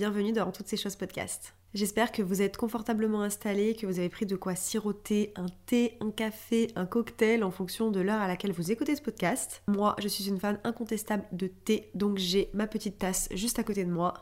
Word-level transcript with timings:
bienvenue 0.00 0.32
dans 0.32 0.50
Toutes 0.50 0.66
ces 0.66 0.78
choses 0.78 0.96
podcast. 0.96 1.52
J'espère 1.74 2.10
que 2.10 2.22
vous 2.22 2.40
êtes 2.40 2.56
confortablement 2.56 3.20
installés, 3.20 3.74
que 3.74 3.84
vous 3.84 3.98
avez 3.98 4.08
pris 4.08 4.24
de 4.24 4.34
quoi 4.34 4.54
siroter 4.54 5.30
un 5.36 5.44
thé, 5.66 5.98
un 6.00 6.10
café, 6.10 6.68
un 6.74 6.86
cocktail 6.86 7.44
en 7.44 7.50
fonction 7.50 7.90
de 7.90 8.00
l'heure 8.00 8.22
à 8.22 8.26
laquelle 8.26 8.52
vous 8.52 8.72
écoutez 8.72 8.96
ce 8.96 9.02
podcast. 9.02 9.62
Moi, 9.68 9.94
je 9.98 10.08
suis 10.08 10.26
une 10.26 10.40
fan 10.40 10.58
incontestable 10.64 11.24
de 11.32 11.48
thé, 11.48 11.90
donc 11.94 12.16
j'ai 12.16 12.48
ma 12.54 12.66
petite 12.66 12.96
tasse 12.96 13.28
juste 13.32 13.58
à 13.58 13.62
côté 13.62 13.84
de 13.84 13.90
moi. 13.90 14.14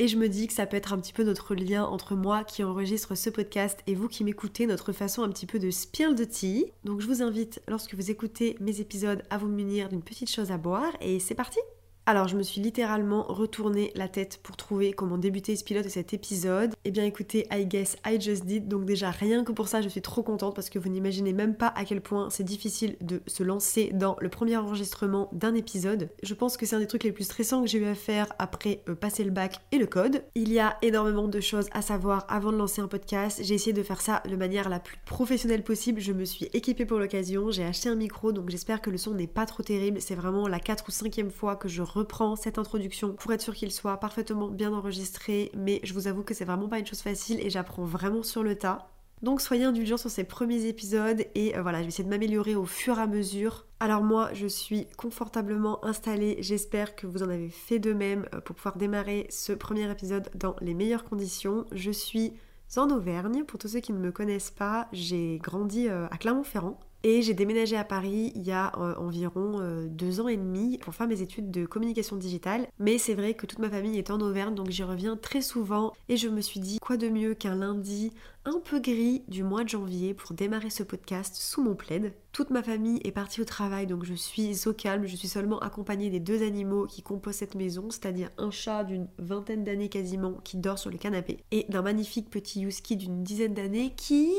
Et 0.00 0.08
je 0.08 0.16
me 0.16 0.28
dis 0.28 0.48
que 0.48 0.52
ça 0.52 0.66
peut 0.66 0.76
être 0.76 0.92
un 0.92 0.98
petit 0.98 1.12
peu 1.12 1.22
notre 1.22 1.54
lien 1.54 1.84
entre 1.84 2.16
moi 2.16 2.42
qui 2.42 2.64
enregistre 2.64 3.14
ce 3.14 3.30
podcast 3.30 3.84
et 3.86 3.94
vous 3.94 4.08
qui 4.08 4.24
m'écoutez, 4.24 4.66
notre 4.66 4.90
façon 4.90 5.22
un 5.22 5.28
petit 5.28 5.46
peu 5.46 5.60
de 5.60 5.70
spill 5.70 6.16
de 6.16 6.24
tea. 6.24 6.72
Donc 6.82 7.02
je 7.02 7.06
vous 7.06 7.22
invite, 7.22 7.62
lorsque 7.68 7.94
vous 7.94 8.10
écoutez 8.10 8.56
mes 8.58 8.80
épisodes, 8.80 9.22
à 9.30 9.38
vous 9.38 9.46
munir 9.46 9.88
d'une 9.88 10.02
petite 10.02 10.28
chose 10.28 10.50
à 10.50 10.58
boire 10.58 10.92
et 11.00 11.20
c'est 11.20 11.36
parti 11.36 11.60
alors 12.08 12.26
je 12.26 12.38
me 12.38 12.42
suis 12.42 12.62
littéralement 12.62 13.22
retourné 13.24 13.92
la 13.94 14.08
tête 14.08 14.40
pour 14.42 14.56
trouver 14.56 14.94
comment 14.94 15.18
débuter 15.18 15.56
ce 15.56 15.62
pilote 15.62 15.84
de 15.84 15.90
cet 15.90 16.14
épisode. 16.14 16.74
Eh 16.86 16.90
bien 16.90 17.04
écoutez, 17.04 17.46
I 17.52 17.66
guess 17.66 17.98
I 18.06 18.18
just 18.18 18.46
did, 18.46 18.66
donc 18.66 18.86
déjà 18.86 19.10
rien 19.10 19.44
que 19.44 19.52
pour 19.52 19.68
ça 19.68 19.82
je 19.82 19.90
suis 19.90 20.00
trop 20.00 20.22
contente 20.22 20.54
parce 20.54 20.70
que 20.70 20.78
vous 20.78 20.88
n'imaginez 20.88 21.34
même 21.34 21.54
pas 21.54 21.66
à 21.76 21.84
quel 21.84 22.00
point 22.00 22.30
c'est 22.30 22.44
difficile 22.44 22.96
de 23.02 23.20
se 23.26 23.42
lancer 23.42 23.90
dans 23.92 24.16
le 24.20 24.30
premier 24.30 24.56
enregistrement 24.56 25.28
d'un 25.34 25.54
épisode. 25.54 26.08
Je 26.22 26.32
pense 26.32 26.56
que 26.56 26.64
c'est 26.64 26.76
un 26.76 26.78
des 26.78 26.86
trucs 26.86 27.04
les 27.04 27.12
plus 27.12 27.24
stressants 27.24 27.60
que 27.60 27.68
j'ai 27.68 27.76
eu 27.76 27.84
à 27.84 27.94
faire 27.94 28.32
après 28.38 28.80
euh, 28.88 28.94
passer 28.94 29.22
le 29.22 29.30
bac 29.30 29.56
et 29.70 29.76
le 29.76 29.86
code. 29.86 30.24
Il 30.34 30.50
y 30.50 30.60
a 30.60 30.78
énormément 30.80 31.28
de 31.28 31.40
choses 31.40 31.68
à 31.72 31.82
savoir 31.82 32.24
avant 32.30 32.52
de 32.52 32.56
lancer 32.56 32.80
un 32.80 32.88
podcast. 32.88 33.40
J'ai 33.42 33.52
essayé 33.52 33.74
de 33.74 33.82
faire 33.82 34.00
ça 34.00 34.22
de 34.26 34.34
manière 34.34 34.70
la 34.70 34.80
plus 34.80 34.96
professionnelle 35.04 35.62
possible. 35.62 36.00
Je 36.00 36.14
me 36.14 36.24
suis 36.24 36.48
équipée 36.54 36.86
pour 36.86 37.00
l'occasion, 37.00 37.50
j'ai 37.50 37.64
acheté 37.64 37.90
un 37.90 37.96
micro 37.96 38.32
donc 38.32 38.48
j'espère 38.48 38.80
que 38.80 38.88
le 38.88 38.96
son 38.96 39.12
n'est 39.12 39.26
pas 39.26 39.44
trop 39.44 39.62
terrible. 39.62 40.00
C'est 40.00 40.14
vraiment 40.14 40.48
la 40.48 40.58
4 40.58 40.84
ou 40.88 40.90
5 40.90 41.28
fois 41.30 41.54
que 41.56 41.68
je 41.68 41.82
reprends 41.98 42.36
cette 42.36 42.58
introduction 42.58 43.12
pour 43.12 43.32
être 43.32 43.42
sûr 43.42 43.54
qu'il 43.54 43.72
soit 43.72 43.98
parfaitement 43.98 44.48
bien 44.48 44.72
enregistré, 44.72 45.50
mais 45.56 45.80
je 45.82 45.94
vous 45.94 46.06
avoue 46.06 46.22
que 46.22 46.34
c'est 46.34 46.44
vraiment 46.44 46.68
pas 46.68 46.78
une 46.78 46.86
chose 46.86 47.02
facile 47.02 47.40
et 47.40 47.50
j'apprends 47.50 47.84
vraiment 47.84 48.22
sur 48.22 48.42
le 48.42 48.56
tas. 48.56 48.88
Donc 49.22 49.40
soyez 49.40 49.64
indulgents 49.64 49.96
sur 49.96 50.10
ces 50.10 50.22
premiers 50.22 50.66
épisodes 50.66 51.24
et 51.34 51.56
euh, 51.56 51.62
voilà, 51.62 51.78
je 51.78 51.82
vais 51.84 51.88
essayer 51.88 52.04
de 52.04 52.08
m'améliorer 52.08 52.54
au 52.54 52.66
fur 52.66 52.98
et 52.98 53.02
à 53.02 53.06
mesure. 53.08 53.66
Alors 53.80 54.02
moi, 54.02 54.30
je 54.32 54.46
suis 54.46 54.86
confortablement 54.96 55.84
installée, 55.84 56.36
j'espère 56.40 56.94
que 56.94 57.06
vous 57.08 57.22
en 57.24 57.28
avez 57.28 57.50
fait 57.50 57.80
de 57.80 57.92
même 57.92 58.26
euh, 58.34 58.40
pour 58.40 58.54
pouvoir 58.54 58.76
démarrer 58.76 59.26
ce 59.28 59.52
premier 59.52 59.90
épisode 59.90 60.30
dans 60.36 60.54
les 60.60 60.74
meilleures 60.74 61.04
conditions. 61.04 61.66
Je 61.72 61.90
suis 61.90 62.32
en 62.76 62.90
Auvergne, 62.90 63.44
pour 63.44 63.58
tous 63.58 63.68
ceux 63.68 63.80
qui 63.80 63.92
ne 63.92 63.98
me 63.98 64.12
connaissent 64.12 64.50
pas, 64.50 64.88
j'ai 64.92 65.38
grandi 65.42 65.88
euh, 65.88 66.06
à 66.10 66.18
Clermont-Ferrand. 66.18 66.78
Et 67.04 67.22
j'ai 67.22 67.34
déménagé 67.34 67.76
à 67.76 67.84
Paris 67.84 68.32
il 68.34 68.42
y 68.42 68.50
a 68.50 68.72
euh, 68.76 68.94
environ 68.96 69.60
euh, 69.60 69.86
deux 69.88 70.20
ans 70.20 70.26
et 70.26 70.36
demi 70.36 70.78
pour 70.78 70.94
faire 70.94 71.06
mes 71.06 71.22
études 71.22 71.50
de 71.50 71.64
communication 71.64 72.16
digitale. 72.16 72.66
Mais 72.80 72.98
c'est 72.98 73.14
vrai 73.14 73.34
que 73.34 73.46
toute 73.46 73.60
ma 73.60 73.70
famille 73.70 73.98
est 73.98 74.10
en 74.10 74.20
Auvergne, 74.20 74.54
donc 74.54 74.70
j'y 74.70 74.82
reviens 74.82 75.16
très 75.16 75.40
souvent. 75.40 75.92
Et 76.08 76.16
je 76.16 76.28
me 76.28 76.40
suis 76.40 76.58
dit, 76.58 76.78
quoi 76.80 76.96
de 76.96 77.08
mieux 77.08 77.34
qu'un 77.34 77.54
lundi 77.54 78.12
un 78.44 78.60
peu 78.60 78.80
gris 78.80 79.22
du 79.28 79.44
mois 79.44 79.62
de 79.62 79.68
janvier 79.68 80.14
pour 80.14 80.34
démarrer 80.34 80.70
ce 80.70 80.82
podcast 80.82 81.36
sous 81.36 81.62
mon 81.62 81.74
plaid. 81.74 82.14
Toute 82.32 82.50
ma 82.50 82.62
famille 82.62 83.00
est 83.04 83.12
partie 83.12 83.40
au 83.40 83.44
travail, 83.44 83.86
donc 83.86 84.04
je 84.04 84.14
suis 84.14 84.66
au 84.66 84.72
calme. 84.72 85.06
Je 85.06 85.16
suis 85.16 85.28
seulement 85.28 85.60
accompagnée 85.60 86.10
des 86.10 86.20
deux 86.20 86.42
animaux 86.42 86.86
qui 86.86 87.02
composent 87.02 87.36
cette 87.36 87.54
maison, 87.54 87.90
c'est-à-dire 87.90 88.30
un 88.38 88.50
chat 88.50 88.84
d'une 88.84 89.06
vingtaine 89.18 89.64
d'années 89.64 89.88
quasiment 89.88 90.32
qui 90.44 90.56
dort 90.56 90.78
sur 90.78 90.90
le 90.90 90.98
canapé 90.98 91.38
et 91.52 91.66
d'un 91.68 91.82
magnifique 91.82 92.30
petit 92.30 92.62
husky 92.62 92.96
d'une 92.96 93.22
dizaine 93.22 93.54
d'années 93.54 93.92
qui 93.96 94.32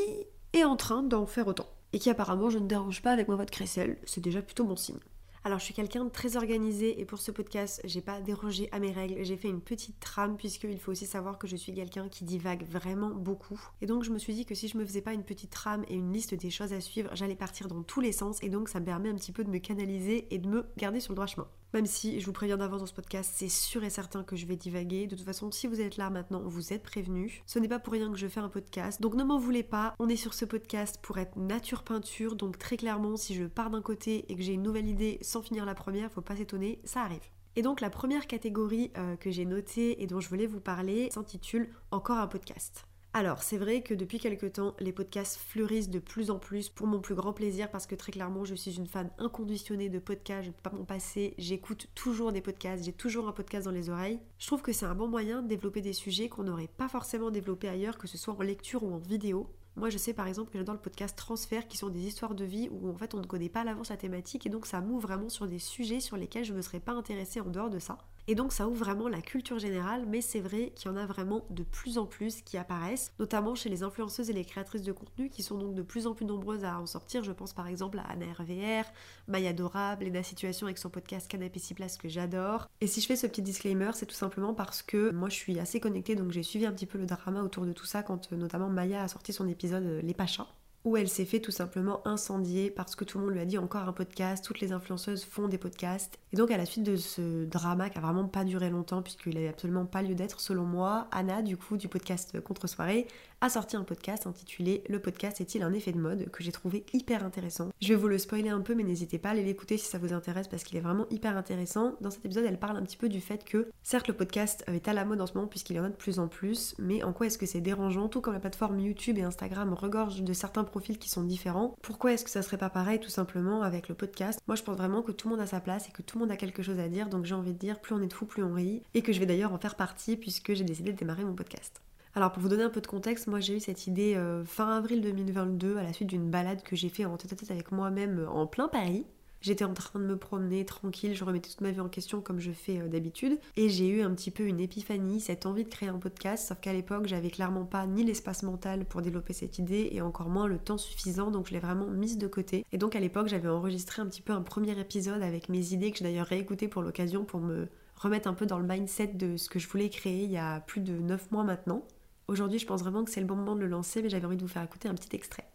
est 0.53 0.63
en 0.63 0.75
train 0.75 1.03
d'en 1.03 1.25
faire 1.25 1.47
autant 1.47 1.67
et 1.94 2.00
qui 2.00 2.09
apparemment 2.09 2.50
je 2.50 2.59
ne 2.59 2.67
dérange 2.67 3.01
pas 3.01 3.11
avec 3.11 3.27
ma 3.27 3.35
voix 3.35 3.45
de 3.45 3.51
crécelle, 3.51 3.97
c'est 4.05 4.22
déjà 4.22 4.41
plutôt 4.41 4.66
bon 4.66 4.75
signe. 4.75 5.00
Alors 5.45 5.59
je 5.59 5.63
suis 5.63 5.73
quelqu'un 5.73 6.03
de 6.03 6.09
très 6.09 6.35
organisé 6.35 7.00
et 7.00 7.05
pour 7.05 7.19
ce 7.19 7.31
podcast, 7.31 7.81
j'ai 7.85 8.01
pas 8.01 8.19
dérogé 8.19 8.67
à 8.73 8.79
mes 8.79 8.91
règles, 8.91 9.23
j'ai 9.23 9.38
fait 9.38 9.47
une 9.47 9.61
petite 9.61 10.00
trame 10.00 10.35
puisqu'il 10.35 10.77
faut 10.79 10.91
aussi 10.91 11.05
savoir 11.05 11.38
que 11.38 11.47
je 11.47 11.55
suis 11.55 11.73
quelqu'un 11.73 12.09
qui 12.09 12.25
divague 12.25 12.66
vraiment 12.66 13.09
beaucoup. 13.09 13.59
Et 13.81 13.85
donc 13.85 14.03
je 14.03 14.11
me 14.11 14.17
suis 14.17 14.33
dit 14.33 14.45
que 14.45 14.53
si 14.53 14.67
je 14.67 14.77
me 14.77 14.85
faisais 14.85 15.01
pas 15.01 15.13
une 15.13 15.23
petite 15.23 15.51
trame 15.51 15.85
et 15.88 15.95
une 15.95 16.11
liste 16.11 16.33
des 16.33 16.50
choses 16.50 16.73
à 16.73 16.81
suivre, 16.81 17.09
j'allais 17.13 17.35
partir 17.35 17.69
dans 17.69 17.83
tous 17.83 18.01
les 18.01 18.11
sens 18.11 18.44
et 18.44 18.50
donc 18.50 18.67
ça 18.67 18.81
me 18.81 18.85
permet 18.85 19.09
un 19.09 19.16
petit 19.16 19.31
peu 19.31 19.45
de 19.45 19.50
me 19.50 19.59
canaliser 19.59 20.27
et 20.33 20.39
de 20.39 20.47
me 20.47 20.66
garder 20.77 21.00
sur 21.00 21.13
le 21.13 21.16
droit 21.16 21.27
chemin. 21.27 21.47
Même 21.74 21.85
si 21.85 22.19
je 22.19 22.25
vous 22.25 22.34
préviens 22.34 22.57
d'avance 22.57 22.80
dans 22.81 22.88
ce 22.88 22.94
podcast, 22.94 23.31
c'est 23.35 23.50
sûr 23.50 23.84
et 23.84 23.90
certain 23.90 24.24
que 24.24 24.35
je 24.35 24.46
vais 24.46 24.56
divaguer. 24.56 25.06
De 25.06 25.16
toute 25.16 25.25
façon, 25.25 25.52
si 25.52 25.68
vous 25.68 25.81
êtes 25.81 25.97
là 25.97 26.09
maintenant, 26.09 26.41
vous 26.44 26.74
êtes 26.74 26.84
prévenus. 26.84 27.41
Ce 27.46 27.59
n'est 27.59 27.68
pas 27.68 27.80
pour 27.80 27.94
rien 27.94 28.12
que 28.12 28.18
je 28.18 28.28
fais 28.28 28.40
un 28.40 28.50
podcast. 28.50 29.02
Donc 29.02 29.13
ne 29.13 29.24
m'en 29.24 29.38
voulez 29.38 29.63
pas. 29.63 29.94
On 30.00 30.09
est 30.09 30.16
sur 30.16 30.34
ce 30.34 30.46
podcast 30.46 30.97
pour 31.02 31.19
être 31.19 31.38
nature 31.38 31.84
peinture. 31.84 32.35
Donc 32.35 32.57
très 32.57 32.78
clairement, 32.78 33.18
si 33.18 33.35
je 33.35 33.46
pars 33.46 33.69
d'un 33.69 33.81
côté 33.81 34.25
et 34.31 34.35
que 34.35 34.41
j'ai 34.41 34.53
une 34.53 34.63
nouvelle 34.63 34.88
idée 34.88 35.19
sans 35.22 35.41
finir 35.41 35.66
la 35.66 35.75
première, 35.75 36.12
faut 36.12 36.22
pas 36.22 36.35
s'étonner, 36.35 36.80
ça 36.85 37.02
arrive. 37.02 37.30
Et 37.56 37.62
donc 37.62 37.81
la 37.81 37.90
première 37.90 38.28
catégorie 38.28 38.91
euh, 38.97 39.16
que 39.16 39.31
j'ai 39.31 39.46
notée 39.46 40.01
et 40.01 40.07
dont 40.07 40.19
je 40.19 40.30
voulais 40.30 40.47
vous 40.47 40.62
parler 40.62 41.09
s'intitule 41.12 41.69
Encore 41.91 42.18
un 42.18 42.28
podcast. 42.28 42.88
Alors, 43.11 43.41
c'est 43.41 43.57
vrai 43.57 43.81
que 43.81 43.95
depuis 43.95 44.19
quelques 44.19 44.53
temps, 44.53 44.75
les 44.79 44.93
podcasts 44.93 45.37
fleurissent 45.37 45.89
de 45.89 45.97
plus 45.97 46.29
en 46.29 46.37
plus 46.37 46.69
pour 46.69 46.85
mon 46.85 46.99
plus 46.99 47.15
grand 47.15 47.33
plaisir 47.33 47.71
parce 47.71 47.87
que 47.87 47.95
très 47.95 48.11
clairement, 48.11 48.45
je 48.45 48.53
suis 48.53 48.77
une 48.77 48.85
fan 48.85 49.09
inconditionnée 49.17 49.89
de 49.89 49.97
podcasts, 49.97 50.43
je 50.43 50.49
ne 50.49 50.53
peux 50.53 50.69
pas 50.69 50.75
m'en 50.75 50.85
passer, 50.85 51.33
j'écoute 51.39 51.87
toujours 51.95 52.31
des 52.31 52.41
podcasts, 52.41 52.83
j'ai 52.83 52.93
toujours 52.93 53.27
un 53.27 53.31
podcast 53.31 53.65
dans 53.65 53.71
les 53.71 53.89
oreilles. 53.89 54.19
Je 54.37 54.45
trouve 54.45 54.61
que 54.61 54.71
c'est 54.73 54.85
un 54.85 54.93
bon 54.93 55.07
moyen 55.07 55.41
de 55.41 55.47
développer 55.47 55.81
des 55.81 55.93
sujets 55.93 56.29
qu'on 56.29 56.43
n'aurait 56.43 56.67
pas 56.67 56.87
forcément 56.87 57.31
développés 57.31 57.67
ailleurs, 57.67 57.97
que 57.97 58.07
ce 58.07 58.17
soit 58.17 58.35
en 58.35 58.43
lecture 58.43 58.83
ou 58.83 58.93
en 58.93 58.99
vidéo. 58.99 59.49
Moi, 59.75 59.89
je 59.89 59.97
sais 59.97 60.13
par 60.13 60.27
exemple 60.27 60.51
que 60.51 60.59
j'adore 60.59 60.75
le 60.75 60.81
podcast 60.81 61.17
Transfert 61.17 61.67
qui 61.67 61.77
sont 61.77 61.89
des 61.89 62.05
histoires 62.05 62.35
de 62.35 62.45
vie 62.45 62.69
où 62.69 62.89
en 62.89 62.95
fait 62.97 63.15
on 63.15 63.21
ne 63.21 63.25
connaît 63.25 63.49
pas 63.49 63.61
à 63.61 63.63
l'avance 63.63 63.89
la 63.89 63.97
thématique 63.97 64.45
et 64.45 64.49
donc 64.49 64.67
ça 64.67 64.81
m'ouvre 64.81 65.07
vraiment 65.07 65.29
sur 65.29 65.47
des 65.47 65.59
sujets 65.59 65.99
sur 65.99 66.15
lesquels 66.15 66.45
je 66.45 66.51
ne 66.51 66.57
me 66.57 66.61
serais 66.61 66.79
pas 66.79 66.91
intéressée 66.91 67.41
en 67.41 67.49
dehors 67.49 67.71
de 67.71 67.79
ça. 67.79 67.97
Et 68.29 68.35
donc 68.35 68.53
ça 68.53 68.67
ouvre 68.67 68.78
vraiment 68.78 69.07
la 69.07 69.23
culture 69.23 69.57
générale, 69.57 70.06
mais 70.07 70.22
c'est 70.22 70.40
vrai 70.40 70.72
qu'il 70.75 70.91
y 70.91 70.94
en 70.94 70.97
a 70.97 71.07
vraiment 71.07 71.47
de 71.50 71.63
plus 71.63 71.97
en 71.97 72.06
plus 72.06 72.44
qui 72.44 72.57
apparaissent, 72.57 73.12
notamment 73.17 73.56
chez 73.56 73.69
les 73.69 73.81
influenceuses 73.81 74.29
et 74.29 74.34
les 74.34 74.45
créatrices 74.45 74.84
de 74.84 74.91
contenu 74.91 75.31
qui 75.31 75.41
sont 75.41 75.57
donc 75.57 75.73
de 75.73 75.81
plus 75.81 76.06
en 76.06 76.13
plus 76.13 76.28
nombreuses 76.28 76.63
à 76.63 76.79
en 76.79 76.85
sortir. 76.85 77.23
Je 77.23 77.31
pense 77.31 77.53
par 77.53 77.66
exemple 77.66 77.97
à 77.97 78.03
Anna 78.03 78.28
RVR, 78.38 78.84
Maya 79.28 79.51
Dorable, 79.51 80.06
Lena 80.06 80.22
Situation 80.22 80.68
avec 80.68 80.78
son 80.78 80.91
podcast 80.91 81.28
Canapé 81.28 81.57
6 81.57 81.73
places 81.73 81.97
que 81.97 82.07
j'adore. 82.07 82.69
Et 82.81 82.85
si 82.85 83.01
je 83.01 83.07
fais 83.07 83.16
ce 83.16 83.25
petit 83.25 83.41
disclaimer, 83.41 83.89
c'est 83.95 84.06
tout 84.06 84.13
simplement 84.13 84.53
parce 84.53 84.84
que 84.84 85.09
moi 85.09 85.29
je 85.29 85.35
suis 85.35 85.59
assez 85.59 85.79
connectée, 85.79 86.13
donc 86.13 86.29
j'ai 86.29 86.44
suivi 86.44 86.68
un 86.68 86.72
petit 86.72 86.85
peu 86.85 87.00
le 87.00 87.07
drama 87.07 87.41
autour 87.41 87.66
de 87.66 87.73
tout 87.73 87.88
ça 87.88 88.03
quand 88.03 88.31
euh, 88.31 88.35
notamment 88.35 88.69
Maya 88.69 89.01
a 89.01 89.07
sorti 89.07 89.34
son 89.34 89.47
épisode 89.47 89.85
euh, 89.85 90.01
Les 90.03 90.13
Pachas 90.13 90.45
où 90.85 90.97
elle 90.97 91.09
s'est 91.09 91.25
fait 91.25 91.40
tout 91.40 91.51
simplement 91.51 92.06
incendier 92.07 92.69
parce 92.72 92.95
que 92.95 93.03
tout 93.03 93.17
le 93.17 93.25
monde 93.25 93.34
lui 93.34 93.41
a 93.41 93.45
dit 93.45 93.57
encore 93.57 93.88
un 93.88 93.94
podcast, 93.94 94.44
toutes 94.44 94.62
les 94.62 94.72
influenceuses 94.72 95.25
font 95.25 95.47
des 95.47 95.57
podcasts. 95.57 96.19
Et 96.31 96.38
donc 96.38 96.51
à 96.51 96.57
la 96.57 96.66
suite 96.66 96.84
de 96.84 96.95
ce 96.95 97.45
drama 97.45 97.90
qui 97.90 97.97
a 97.97 98.01
vraiment 98.01 98.28
pas 98.28 98.44
duré 98.44 98.69
longtemps 98.69 99.01
puisqu'il 99.01 99.35
n'avait 99.35 99.50
absolument 99.50 99.85
pas 99.85 100.01
lieu 100.01 100.16
d'être 100.16 100.39
selon 100.39 100.63
moi, 100.63 101.07
Anna 101.12 101.41
du 101.41 101.57
coup 101.57 101.78
du 101.78 101.88
podcast 101.88 102.39
Contre 102.41 102.68
Soirée 102.68 103.07
a 103.41 103.50
sorti 103.50 103.78
un 103.78 103.84
podcast 103.84 104.28
intitulé 104.28 104.84
Le 104.89 105.00
podcast 105.00 105.39
est-il 105.39 105.63
un 105.63 105.73
effet 105.73 105.91
de 105.94 105.97
mode? 105.97 106.29
que 106.29 106.44
j'ai 106.44 106.51
trouvé 106.51 106.85
hyper 106.94 107.23
intéressant. 107.23 107.69
Je 107.81 107.89
vais 107.89 107.95
vous 107.95 108.07
le 108.07 108.18
spoiler 108.18 108.50
un 108.50 108.62
peu 108.62 108.75
mais 108.75 108.84
n'hésitez 108.84 109.18
pas 109.18 109.29
à 109.29 109.31
aller 109.31 109.44
l'écouter 109.44 109.78
si 109.78 109.85
ça 109.85 109.97
vous 109.97 110.13
intéresse 110.13 110.47
parce 110.47 110.63
qu'il 110.63 110.78
est 110.78 110.81
vraiment 110.81 111.07
hyper 111.09 111.35
intéressant. 111.38 111.95
Dans 112.01 112.12
cet 112.12 112.25
épisode 112.25 112.45
elle 112.45 112.59
parle 112.59 112.78
un 112.78 112.84
petit 112.84 112.97
peu 112.97 113.09
du 113.09 113.22
fait 113.22 113.44
que 113.44 113.69
certes 113.84 114.07
le 114.07 114.13
podcast 114.13 114.63
est 114.68 114.88
à 114.88 114.94
la 114.94 115.06
mode 115.06 115.22
en 115.22 115.28
ce 115.28 115.34
moment 115.34 115.47
puisqu'il 115.47 115.75
y 115.75 115.79
en 115.79 115.85
a 115.85 115.89
de 115.89 115.95
plus 115.95 116.19
en 116.19 116.28
plus 116.28 116.75
mais 116.79 117.03
en 117.03 117.13
quoi 117.13 117.28
est-ce 117.28 117.38
que 117.38 117.45
c'est 117.45 117.62
dérangeant? 117.62 118.07
Tout 118.07 118.22
comme 118.22 118.34
la 118.34 118.39
plateforme 118.39 118.79
YouTube 118.79 119.18
et 119.18 119.23
Instagram 119.23 119.73
regorge 119.73 120.22
de 120.22 120.34
certains 120.34 120.63
profils 120.69 120.97
qui 120.97 121.09
sont 121.09 121.24
différents. 121.24 121.75
Pourquoi 121.81 122.13
est-ce 122.13 122.24
que 122.24 122.30
ça 122.30 122.41
serait 122.41 122.57
pas 122.57 122.69
pareil 122.69 123.00
tout 123.00 123.09
simplement 123.09 123.62
avec 123.62 123.90
le 123.90 123.96
podcast? 123.96 124.39
Moi 124.48 124.56
je 124.56 124.63
pense 124.63 124.77
vraiment 124.77 125.01
que 125.01 125.12
tout 125.12 125.27
le 125.27 125.36
monde 125.36 125.44
a 125.44 125.48
sa 125.48 125.60
place 125.60 125.89
et 125.89 125.92
que 125.92 126.01
tout 126.01 126.18
le 126.18 126.21
monde 126.21 126.31
a 126.31 126.38
quelque 126.38 126.63
chose 126.63 126.80
à 126.80 126.88
dire 126.88 127.10
donc 127.10 127.25
j'ai 127.25 127.36
envie 127.36 127.54
de 127.54 127.57
dire 127.57 127.80
plus 127.80 127.94
on 127.94 128.01
est 128.01 128.07
de 128.07 128.13
fou 128.13 128.25
plus 128.25 128.44
on 128.44 128.54
rit 128.54 128.83
et 128.94 129.01
que 129.01 129.13
je 129.13 129.19
vais 129.19 129.25
d'ailleurs 129.25 129.54
en 129.54 129.57
faire 129.57 129.75
partie 129.75 130.16
puisque 130.16 130.54
j'ai 130.54 130.63
décidé 130.63 130.94
de 130.94 130.98
démarrer 130.98 131.25
mon 131.25 131.36
podcast. 131.36 131.81
Alors 132.16 132.31
pour 132.31 132.42
vous 132.42 132.50
donner 132.50 132.63
un 132.63 132.69
peu 132.69 132.81
de 132.81 132.88
contexte, 132.88 133.27
moi 133.27 133.39
j'ai 133.39 133.56
eu 133.56 133.60
cette 133.60 133.88
idée 133.88 134.16
euh, 134.16 134.44
fin 134.44 134.77
avril 134.77 135.01
2022 135.01 135.77
à 135.77 135.83
la 135.83 135.94
suite 135.94 136.10
d'une 136.10 136.30
balade 136.30 136.63
que 136.63 136.75
j'ai 136.75 136.89
fait 136.89 137.06
en 137.06 137.18
tête 137.18 137.33
à 137.33 137.36
tête 137.36 137.51
avec 137.51 137.72
moi-même 137.72 138.19
euh, 138.19 138.30
en 138.30 138.48
plein 138.48 138.68
Paris. 138.68 139.06
J'étais 139.41 139.63
en 139.63 139.74
train 139.74 140.00
de 140.00 140.06
me 140.06 140.18
promener 140.18 140.65
tranquille, 140.65 141.15
je 141.15 141.24
remettais 141.24 141.50
toute 141.50 141.62
ma 141.62 141.71
vie 141.71 141.80
en 141.80 141.88
question 141.88 142.19
comme 142.19 142.39
je 142.39 142.51
fais 142.51 142.80
euh, 142.80 142.88
d'habitude. 142.88 143.39
Et 143.56 143.69
j'ai 143.69 143.88
eu 143.88 144.01
un 144.01 144.13
petit 144.13 144.31
peu 144.31 144.44
une 144.44 144.59
épiphanie, 144.59 145.21
cette 145.21 145.45
envie 145.45 145.63
de 145.63 145.69
créer 145.69 145.88
un 145.89 145.97
podcast, 145.97 146.47
sauf 146.47 146.59
qu'à 146.59 146.74
l'époque 146.74 147.07
j'avais 147.07 147.30
clairement 147.30 147.65
pas 147.65 147.88
ni 147.88 148.03
l'espace 148.03 148.44
mental 148.44 148.86
pour 148.86 149.01
développer 149.01 149.33
cette 149.33 149.57
idée 149.57 149.89
et 149.91 150.01
encore 150.01 150.30
moins 150.30 150.47
le 150.47 150.57
temps 150.57 150.77
suffisant, 150.77 151.31
donc 151.31 151.47
je 151.47 151.53
l'ai 151.53 151.59
vraiment 151.59 151.88
mise 151.88 152.18
de 152.18 152.27
côté. 152.27 152.65
Et 152.74 152.77
donc 152.77 152.95
à 152.95 153.00
l'époque 153.00 153.27
j'avais 153.27 153.47
enregistré 153.47 154.01
un 154.01 154.07
petit 154.07 154.21
peu 154.21 154.33
un 154.33 154.41
premier 154.41 154.77
épisode 154.77 155.21
avec 155.21 155.47
mes 155.47 155.74
idées 155.74 155.91
que 155.91 156.00
j'ai 156.00 156.06
d'ailleurs 156.06 156.27
réécouté 156.27 156.68
pour 156.68 156.81
l'occasion 156.81 157.24
pour 157.24 157.39
me 157.39 157.69
remettre 157.95 158.27
un 158.27 158.33
peu 158.33 158.45
dans 158.45 158.59
le 158.59 158.68
mindset 158.68 159.07
de 159.07 159.38
ce 159.38 159.50
que 159.50 159.59
je 159.59 159.68
voulais 159.68 159.89
créer 159.89 160.24
il 160.24 160.31
y 160.31 160.38
a 160.38 160.59
plus 160.62 160.81
de 160.81 160.94
9 160.94 161.31
mois 161.31 161.44
maintenant. 161.44 161.86
Aujourd'hui 162.27 162.59
je 162.59 162.65
pense 162.65 162.81
vraiment 162.81 163.06
que 163.06 163.12
c'est 163.12 163.21
le 163.21 163.25
bon 163.25 163.36
moment 163.36 163.56
de 163.56 163.62
le 163.62 163.68
lancer, 163.68 164.01
mais 164.01 164.09
j'avais 164.09 164.25
envie 164.25 164.38
de 164.38 164.41
vous 164.41 164.50
faire 164.50 164.63
écouter 164.63 164.89
un 164.89 164.95
petit 164.95 165.15
extrait. 165.15 165.50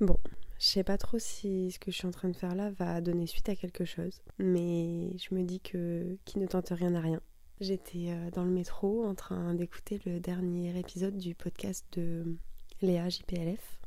Bon, 0.00 0.16
Je 0.60 0.66
sais 0.66 0.84
pas 0.84 0.98
trop 0.98 1.18
si 1.18 1.70
ce 1.70 1.78
que 1.78 1.90
je 1.90 1.96
suis 1.96 2.06
en 2.06 2.10
train 2.10 2.28
de 2.28 2.36
faire 2.36 2.54
là 2.54 2.70
va 2.72 3.00
donner 3.00 3.26
suite 3.26 3.48
à 3.48 3.56
quelque 3.56 3.86
chose, 3.86 4.20
mais 4.38 5.16
je 5.16 5.34
me 5.34 5.42
dis 5.42 5.58
que 5.58 6.18
qui 6.26 6.38
ne 6.38 6.46
tente 6.46 6.68
rien 6.68 6.90
n'a 6.90 7.00
rien. 7.00 7.22
J'étais 7.62 8.10
euh, 8.10 8.30
dans 8.30 8.44
le 8.44 8.50
métro 8.50 9.06
en 9.06 9.14
train 9.14 9.54
d'écouter 9.54 9.98
le 10.04 10.20
dernier 10.20 10.78
épisode 10.78 11.16
du 11.16 11.34
podcast 11.34 11.86
de 11.92 12.36
Léa 12.82 13.08
JPLF, 13.08 13.80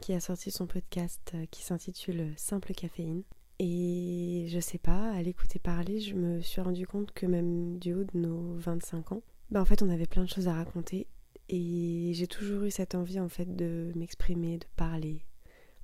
qui 0.00 0.12
a 0.12 0.20
sorti 0.20 0.52
son 0.52 0.68
podcast 0.68 1.32
euh, 1.34 1.46
qui 1.50 1.64
s'intitule 1.64 2.32
Simple 2.36 2.74
caféine. 2.74 3.24
Et 3.58 4.46
je 4.50 4.60
sais 4.60 4.78
pas, 4.78 5.10
à 5.10 5.20
l'écouter 5.20 5.58
parler, 5.58 5.98
je 5.98 6.14
me 6.14 6.40
suis 6.42 6.60
rendu 6.60 6.86
compte 6.86 7.10
que 7.10 7.26
même 7.26 7.76
du 7.80 7.94
haut 7.94 8.04
de 8.04 8.16
nos 8.16 8.54
25 8.58 9.10
ans, 9.10 9.22
bah 9.50 9.60
en 9.60 9.64
fait 9.64 9.82
on 9.82 9.90
avait 9.90 10.06
plein 10.06 10.22
de 10.22 10.28
choses 10.28 10.46
à 10.46 10.54
raconter 10.54 11.08
et 11.48 12.12
j'ai 12.14 12.28
toujours 12.28 12.62
eu 12.62 12.70
cette 12.70 12.94
envie 12.94 13.18
en 13.18 13.28
fait 13.28 13.56
de 13.56 13.90
m'exprimer, 13.96 14.58
de 14.58 14.66
parler, 14.76 15.24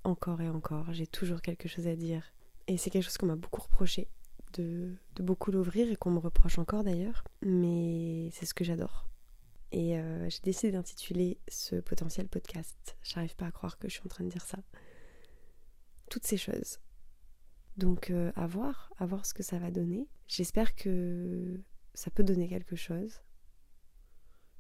encore 0.04 0.40
et 0.40 0.48
encore. 0.48 0.92
J'ai 0.92 1.06
toujours 1.06 1.42
quelque 1.42 1.68
chose 1.68 1.86
à 1.86 1.96
dire. 1.96 2.22
Et 2.66 2.76
c'est 2.76 2.90
quelque 2.90 3.04
chose 3.04 3.18
qu'on 3.18 3.26
m'a 3.26 3.36
beaucoup 3.36 3.60
reproché, 3.60 4.08
de, 4.54 4.94
beaucoup 5.16 5.50
l'ouvrir 5.50 5.90
et 5.90 5.96
qu'on 5.96 6.10
me 6.10 6.18
reproche 6.18 6.58
encore 6.58 6.84
d'ailleurs. 6.84 7.24
Mais 7.42 8.30
c'est 8.32 8.46
ce 8.46 8.54
que 8.54 8.64
j'adore. 8.64 9.08
Et 9.72 9.98
euh, 9.98 10.28
j'ai 10.30 10.40
décidé 10.42 10.72
d'intituler 10.72 11.38
ce 11.48 11.76
potentiel 11.76 12.28
podcast. 12.28 12.96
J'arrive 13.02 13.34
pas 13.34 13.46
à 13.46 13.50
croire 13.50 13.78
que 13.78 13.88
je 13.88 13.94
suis 13.94 14.04
en 14.04 14.08
train 14.08 14.24
de 14.24 14.30
dire 14.30 14.44
ça. 14.44 14.58
Toutes 16.10 16.24
ces 16.24 16.36
choses. 16.36 16.78
Donc 17.76 18.10
euh, 18.10 18.30
à 18.36 18.46
voir, 18.46 18.92
à 18.98 19.06
voir 19.06 19.26
ce 19.26 19.34
que 19.34 19.42
ça 19.42 19.58
va 19.58 19.70
donner. 19.70 20.08
J'espère 20.28 20.74
que 20.74 21.60
ça 21.92 22.10
peut 22.10 22.22
donner 22.22 22.48
quelque 22.48 22.76
chose. 22.76 23.20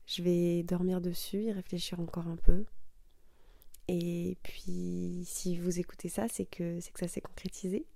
Je 0.06 0.22
vais 0.22 0.62
dormir 0.62 1.00
dessus, 1.00 1.44
y 1.44 1.52
réfléchir 1.52 2.00
encore 2.00 2.26
un 2.26 2.36
peu. 2.36 2.64
Et 3.88 4.38
puis, 4.42 5.24
si 5.26 5.58
vous 5.58 5.78
écoutez 5.78 6.08
ça, 6.08 6.26
c'est 6.28 6.46
que, 6.46 6.78
que 6.78 7.00
ça 7.00 7.08
s'est 7.08 7.20
concrétisé. 7.20 7.86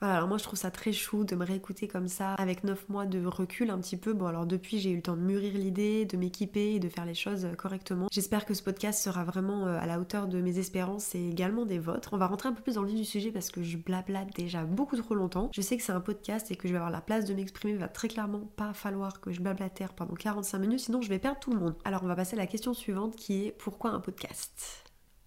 Voilà, 0.00 0.16
alors 0.16 0.28
moi 0.28 0.36
je 0.36 0.42
trouve 0.42 0.58
ça 0.58 0.70
très 0.70 0.92
chou 0.92 1.24
de 1.24 1.34
me 1.34 1.44
réécouter 1.44 1.88
comme 1.88 2.06
ça, 2.06 2.34
avec 2.34 2.64
9 2.64 2.90
mois 2.90 3.06
de 3.06 3.24
recul 3.24 3.70
un 3.70 3.78
petit 3.78 3.96
peu. 3.96 4.12
Bon, 4.12 4.26
alors 4.26 4.44
depuis 4.44 4.78
j'ai 4.78 4.90
eu 4.90 4.96
le 4.96 5.02
temps 5.02 5.16
de 5.16 5.22
mûrir 5.22 5.54
l'idée, 5.54 6.04
de 6.04 6.18
m'équiper 6.18 6.74
et 6.74 6.80
de 6.80 6.90
faire 6.90 7.06
les 7.06 7.14
choses 7.14 7.48
correctement. 7.56 8.08
J'espère 8.12 8.44
que 8.44 8.52
ce 8.52 8.62
podcast 8.62 9.02
sera 9.02 9.24
vraiment 9.24 9.66
euh, 9.66 9.78
à 9.80 9.86
la 9.86 9.98
hauteur 9.98 10.26
de 10.26 10.42
mes 10.42 10.58
espérances 10.58 11.14
et 11.14 11.26
également 11.26 11.64
des 11.64 11.78
vôtres. 11.78 12.10
On 12.12 12.18
va 12.18 12.26
rentrer 12.26 12.50
un 12.50 12.52
peu 12.52 12.62
plus 12.62 12.74
dans 12.74 12.82
le 12.82 12.88
vif 12.88 12.98
du 12.98 13.06
sujet 13.06 13.30
parce 13.30 13.50
que 13.50 13.62
je 13.62 13.78
blablate 13.78 14.36
déjà 14.36 14.64
beaucoup 14.64 14.96
trop 14.98 15.14
longtemps. 15.14 15.50
Je 15.54 15.62
sais 15.62 15.78
que 15.78 15.82
c'est 15.82 15.92
un 15.92 16.00
podcast 16.02 16.50
et 16.50 16.56
que 16.56 16.68
je 16.68 16.74
vais 16.74 16.78
avoir 16.78 16.92
la 16.92 17.00
place 17.00 17.24
de 17.24 17.32
m'exprimer. 17.32 17.72
Il 17.72 17.78
va 17.78 17.88
très 17.88 18.08
clairement 18.08 18.50
pas 18.56 18.74
falloir 18.74 19.22
que 19.22 19.32
je 19.32 19.40
blablatère 19.40 19.94
pendant 19.94 20.14
45 20.14 20.58
minutes, 20.58 20.80
sinon 20.80 21.00
je 21.00 21.08
vais 21.08 21.18
perdre 21.18 21.40
tout 21.40 21.52
le 21.52 21.58
monde. 21.58 21.74
Alors 21.84 22.02
on 22.04 22.06
va 22.06 22.16
passer 22.16 22.36
à 22.36 22.38
la 22.38 22.46
question 22.46 22.74
suivante 22.74 23.16
qui 23.16 23.46
est 23.46 23.52
pourquoi 23.52 23.92
un 23.92 24.00
podcast? 24.00 24.85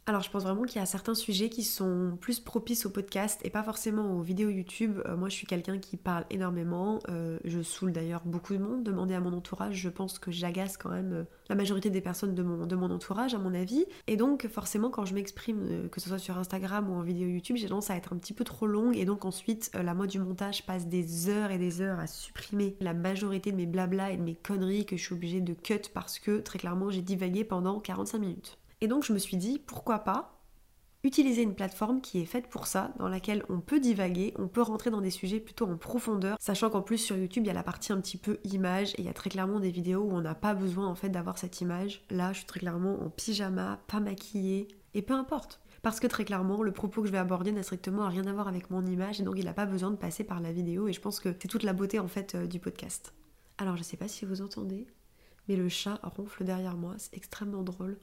Alors 0.09 0.23
je 0.23 0.31
pense 0.31 0.41
vraiment 0.41 0.63
qu'il 0.63 0.79
y 0.79 0.83
a 0.83 0.88
certains 0.88 1.13
sujets 1.13 1.50
qui 1.50 1.63
sont 1.63 2.17
plus 2.19 2.39
propices 2.39 2.88
au 2.88 2.89
podcast 2.89 3.39
et 3.44 3.51
pas 3.51 3.61
forcément 3.61 4.17
aux 4.17 4.21
vidéos 4.21 4.50
YouTube. 4.50 5.00
Euh, 5.06 5.15
moi 5.15 5.29
je 5.29 5.35
suis 5.35 5.45
quelqu'un 5.45 5.77
qui 5.77 5.97
parle 5.97 6.25
énormément, 6.31 6.97
euh, 7.09 7.38
je 7.45 7.61
saoule 7.61 7.91
d'ailleurs 7.91 8.23
beaucoup 8.25 8.53
de 8.53 8.57
monde. 8.57 8.83
Demandez 8.83 9.13
à 9.13 9.19
mon 9.19 9.33
entourage, 9.33 9.75
je 9.75 9.89
pense 9.89 10.17
que 10.17 10.31
j'agace 10.31 10.77
quand 10.77 10.89
même 10.89 11.13
euh, 11.13 11.23
la 11.47 11.53
majorité 11.53 11.91
des 11.91 12.01
personnes 12.01 12.33
de 12.33 12.41
mon, 12.41 12.89
entourage 12.89 13.35
à 13.35 13.38
mon 13.38 13.53
avis. 13.53 13.85
Et 14.07 14.17
donc 14.17 14.47
forcément 14.47 14.89
quand 14.89 15.06
je 15.06 15.13
m'exprime, 15.13 15.88
que 15.91 16.01
ce 16.01 16.09
soit 16.09 16.17
sur 16.17 16.39
Instagram 16.39 16.89
ou 16.89 16.95
en 16.95 17.01
vidéo 17.01 17.27
YouTube, 17.27 17.57
j'ai 17.57 17.67
tendance 17.67 17.91
à 17.91 17.95
être 17.95 18.11
un 18.11 18.17
petit 18.17 18.33
peu 18.33 18.44
trop 18.44 18.65
longue 18.65 18.97
et 18.97 19.06
donc 19.06 19.25
ensuite 19.25 19.69
la 19.75 19.94
moi 19.94 20.07
du 20.07 20.17
montage 20.17 20.65
passe 20.65 20.88
des 20.88 21.29
heures 21.29 21.51
et 21.51 21.59
des 21.59 21.81
heures 21.81 22.00
à 22.00 22.07
supprimer 22.07 22.75
la 22.79 22.95
majorité 22.95 23.51
de 23.51 23.57
mes 23.57 23.67
blabla 23.67 24.11
et 24.11 24.17
de 24.17 24.23
mes 24.23 24.35
conneries 24.35 24.88
que 24.88 24.97
je 24.97 25.03
suis 25.03 25.13
obligée 25.13 25.41
de 25.41 25.53
cut 25.53 25.81
parce 25.94 26.17
que 26.17 26.39
très 26.39 26.57
clairement 26.57 26.89
j'ai 26.89 27.03
divagué 27.03 27.44
pendant 27.44 27.79
45 27.79 28.17
minutes. 28.17 28.57
Et 28.81 28.87
donc 28.87 29.03
je 29.03 29.13
me 29.13 29.19
suis 29.19 29.37
dit, 29.37 29.59
pourquoi 29.59 29.99
pas 29.99 30.39
utiliser 31.03 31.43
une 31.43 31.55
plateforme 31.55 32.01
qui 32.01 32.19
est 32.19 32.25
faite 32.25 32.49
pour 32.49 32.67
ça, 32.67 32.91
dans 32.99 33.07
laquelle 33.07 33.45
on 33.47 33.61
peut 33.61 33.79
divaguer, 33.79 34.33
on 34.37 34.47
peut 34.47 34.61
rentrer 34.61 34.89
dans 34.89 35.01
des 35.01 35.11
sujets 35.11 35.39
plutôt 35.39 35.65
en 35.65 35.77
profondeur, 35.77 36.37
sachant 36.41 36.69
qu'en 36.69 36.81
plus 36.81 36.97
sur 36.97 37.15
YouTube 37.15 37.43
il 37.45 37.47
y 37.47 37.51
a 37.51 37.53
la 37.53 37.63
partie 37.63 37.93
un 37.93 38.01
petit 38.01 38.17
peu 38.17 38.37
image 38.43 38.91
et 38.95 38.99
il 38.99 39.05
y 39.05 39.09
a 39.09 39.13
très 39.13 39.29
clairement 39.29 39.59
des 39.59 39.71
vidéos 39.71 40.01
où 40.01 40.11
on 40.11 40.21
n'a 40.21 40.35
pas 40.35 40.53
besoin 40.53 40.87
en 40.87 40.95
fait 40.95 41.09
d'avoir 41.09 41.37
cette 41.37 41.61
image. 41.61 42.01
Là 42.09 42.33
je 42.33 42.39
suis 42.39 42.47
très 42.47 42.59
clairement 42.59 43.01
en 43.01 43.09
pyjama, 43.09 43.79
pas 43.87 43.99
maquillée, 43.99 44.67
et 44.93 45.01
peu 45.01 45.13
importe. 45.13 45.61
Parce 45.81 46.01
que 46.01 46.07
très 46.07 46.25
clairement, 46.25 46.61
le 46.61 46.73
propos 46.73 47.01
que 47.01 47.07
je 47.07 47.13
vais 47.13 47.19
aborder 47.19 47.53
n'a 47.53 47.63
strictement 47.63 48.07
rien 48.09 48.25
à 48.27 48.33
voir 48.33 48.49
avec 48.49 48.69
mon 48.69 48.85
image 48.85 49.21
et 49.21 49.23
donc 49.23 49.35
il 49.37 49.45
n'a 49.45 49.53
pas 49.53 49.65
besoin 49.65 49.91
de 49.91 49.95
passer 49.95 50.25
par 50.25 50.41
la 50.41 50.51
vidéo 50.51 50.89
et 50.89 50.93
je 50.93 50.99
pense 50.99 51.21
que 51.21 51.29
c'est 51.41 51.47
toute 51.47 51.63
la 51.63 51.73
beauté 51.73 51.99
en 51.99 52.09
fait 52.09 52.35
euh, 52.35 52.47
du 52.47 52.59
podcast. 52.59 53.13
Alors 53.57 53.77
je 53.77 53.83
sais 53.83 53.97
pas 53.97 54.09
si 54.09 54.25
vous 54.25 54.41
entendez, 54.41 54.87
mais 55.47 55.55
le 55.55 55.69
chat 55.69 55.99
ronfle 56.03 56.43
derrière 56.43 56.75
moi, 56.75 56.95
c'est 56.97 57.15
extrêmement 57.15 57.63
drôle. 57.63 57.97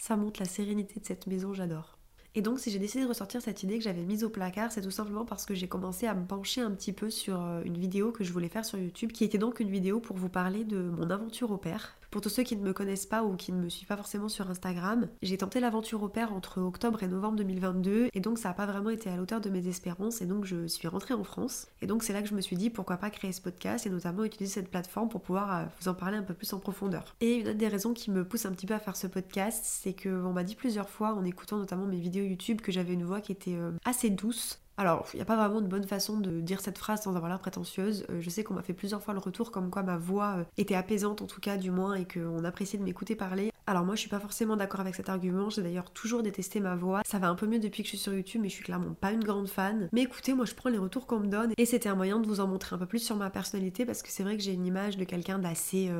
Ça 0.00 0.16
montre 0.16 0.40
la 0.40 0.46
sérénité 0.46 0.98
de 0.98 1.04
cette 1.04 1.26
maison, 1.26 1.52
j'adore. 1.52 1.98
Et 2.34 2.40
donc, 2.40 2.58
si 2.58 2.70
j'ai 2.70 2.78
décidé 2.78 3.04
de 3.04 3.08
ressortir 3.08 3.42
cette 3.42 3.62
idée 3.64 3.76
que 3.76 3.84
j'avais 3.84 4.02
mise 4.02 4.24
au 4.24 4.30
placard, 4.30 4.72
c'est 4.72 4.80
tout 4.80 4.90
simplement 4.90 5.26
parce 5.26 5.44
que 5.44 5.54
j'ai 5.54 5.68
commencé 5.68 6.06
à 6.06 6.14
me 6.14 6.26
pencher 6.26 6.62
un 6.62 6.70
petit 6.70 6.94
peu 6.94 7.10
sur 7.10 7.42
euh, 7.42 7.60
une 7.66 7.76
vidéo 7.76 8.10
que 8.10 8.24
je 8.24 8.32
voulais 8.32 8.48
faire 8.48 8.64
sur 8.64 8.78
YouTube, 8.78 9.12
qui 9.12 9.24
était 9.24 9.36
donc 9.36 9.60
une 9.60 9.68
vidéo 9.68 10.00
pour 10.00 10.16
vous 10.16 10.30
parler 10.30 10.64
de 10.64 10.80
mon 10.80 11.10
aventure 11.10 11.50
au 11.50 11.58
père. 11.58 11.98
Pour 12.10 12.20
tous 12.20 12.28
ceux 12.28 12.42
qui 12.42 12.56
ne 12.56 12.62
me 12.62 12.72
connaissent 12.72 13.06
pas 13.06 13.22
ou 13.22 13.36
qui 13.36 13.52
ne 13.52 13.62
me 13.62 13.68
suivent 13.68 13.86
pas 13.86 13.96
forcément 13.96 14.28
sur 14.28 14.50
Instagram, 14.50 15.06
j'ai 15.22 15.38
tenté 15.38 15.60
l'aventure 15.60 16.02
au 16.02 16.08
père 16.08 16.32
entre 16.32 16.60
octobre 16.60 17.04
et 17.04 17.06
novembre 17.08 17.36
2022, 17.36 18.08
et 18.12 18.20
donc 18.20 18.38
ça 18.38 18.48
n'a 18.48 18.54
pas 18.54 18.66
vraiment 18.66 18.90
été 18.90 19.08
à 19.08 19.16
l'auteur 19.16 19.40
de 19.40 19.48
mes 19.48 19.68
espérances, 19.68 20.20
et 20.20 20.26
donc 20.26 20.44
je 20.44 20.66
suis 20.66 20.88
rentrée 20.88 21.14
en 21.14 21.22
France. 21.22 21.68
Et 21.82 21.86
donc 21.86 22.02
c'est 22.02 22.12
là 22.12 22.20
que 22.20 22.28
je 22.28 22.34
me 22.34 22.40
suis 22.40 22.56
dit 22.56 22.68
pourquoi 22.68 22.96
pas 22.96 23.10
créer 23.10 23.30
ce 23.30 23.40
podcast 23.40 23.86
et 23.86 23.90
notamment 23.90 24.24
utiliser 24.24 24.54
cette 24.54 24.70
plateforme 24.70 25.08
pour 25.08 25.20
pouvoir 25.20 25.56
euh, 25.56 25.64
vous 25.80 25.86
en 25.86 25.94
parler 25.94 26.16
un 26.16 26.24
peu 26.24 26.34
plus 26.34 26.52
en 26.52 26.58
profondeur. 26.58 27.14
Et 27.20 27.36
une 27.36 27.48
autre 27.48 27.58
des 27.58 27.68
raisons 27.68 27.94
qui 27.94 28.10
me 28.10 28.24
pousse 28.24 28.44
un 28.44 28.50
petit 28.50 28.66
peu 28.66 28.74
à 28.74 28.80
faire 28.80 28.96
ce 28.96 29.06
podcast, 29.06 29.62
c'est 29.64 29.92
que 29.92 30.08
on 30.08 30.32
m'a 30.32 30.42
dit 30.42 30.56
plusieurs 30.56 30.88
fois 30.88 31.14
en 31.14 31.24
écoutant 31.24 31.58
notamment 31.58 31.86
mes 31.86 32.00
vidéos 32.00 32.24
YouTube 32.24 32.60
que 32.60 32.72
j'avais 32.72 32.94
une 32.94 33.04
voix 33.04 33.20
qui 33.20 33.30
était 33.30 33.54
euh, 33.54 33.70
assez 33.84 34.10
douce. 34.10 34.59
Alors, 34.76 35.06
il 35.12 35.16
n'y 35.16 35.22
a 35.22 35.26
pas 35.26 35.36
vraiment 35.36 35.60
de 35.60 35.66
bonne 35.66 35.86
façon 35.86 36.18
de 36.18 36.40
dire 36.40 36.60
cette 36.60 36.78
phrase 36.78 37.02
sans 37.02 37.14
avoir 37.14 37.28
l'air 37.28 37.38
prétentieuse. 37.38 38.06
Euh, 38.08 38.20
je 38.20 38.30
sais 38.30 38.44
qu'on 38.44 38.54
m'a 38.54 38.62
fait 38.62 38.72
plusieurs 38.72 39.02
fois 39.02 39.12
le 39.12 39.20
retour 39.20 39.50
comme 39.50 39.70
quoi 39.70 39.82
ma 39.82 39.98
voix 39.98 40.36
euh, 40.38 40.44
était 40.56 40.74
apaisante 40.74 41.20
en 41.20 41.26
tout 41.26 41.40
cas 41.40 41.58
du 41.58 41.70
moins 41.70 41.94
et 41.94 42.06
qu'on 42.06 42.44
appréciait 42.44 42.78
de 42.78 42.84
m'écouter 42.84 43.14
parler. 43.14 43.52
Alors 43.66 43.84
moi 43.84 43.94
je 43.94 44.00
suis 44.00 44.08
pas 44.08 44.18
forcément 44.18 44.56
d'accord 44.56 44.80
avec 44.80 44.94
cet 44.94 45.08
argument, 45.08 45.50
j'ai 45.50 45.62
d'ailleurs 45.62 45.90
toujours 45.90 46.22
détesté 46.22 46.60
ma 46.60 46.76
voix. 46.76 47.02
Ça 47.06 47.18
va 47.18 47.28
un 47.28 47.34
peu 47.34 47.46
mieux 47.46 47.58
depuis 47.60 47.82
que 47.82 47.88
je 47.88 47.90
suis 47.90 47.98
sur 47.98 48.12
YouTube 48.12 48.40
mais 48.42 48.48
je 48.48 48.54
suis 48.54 48.64
clairement 48.64 48.94
pas 48.94 49.12
une 49.12 49.22
grande 49.22 49.48
fan. 49.48 49.88
Mais 49.92 50.02
écoutez, 50.02 50.32
moi 50.32 50.46
je 50.46 50.54
prends 50.54 50.70
les 50.70 50.78
retours 50.78 51.06
qu'on 51.06 51.20
me 51.20 51.28
donne 51.28 51.52
et 51.56 51.66
c'était 51.66 51.88
un 51.88 51.94
moyen 51.94 52.18
de 52.18 52.26
vous 52.26 52.40
en 52.40 52.48
montrer 52.48 52.74
un 52.74 52.78
peu 52.78 52.86
plus 52.86 52.98
sur 53.00 53.16
ma 53.16 53.30
personnalité 53.30 53.84
parce 53.84 54.02
que 54.02 54.08
c'est 54.08 54.22
vrai 54.22 54.36
que 54.36 54.42
j'ai 54.42 54.54
une 54.54 54.66
image 54.66 54.96
de 54.96 55.04
quelqu'un 55.04 55.38
d'assez 55.38 55.90